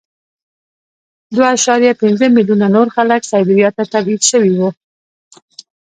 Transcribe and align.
دوه 1.35 1.45
اعشاریه 1.53 1.93
پنځه 2.01 2.25
میلیونه 2.35 2.67
نور 2.75 2.87
خلک 2.95 3.21
سایبریا 3.31 3.69
ته 3.77 3.83
تبعید 3.93 4.21
شوي 4.31 4.51
وو 4.55 4.69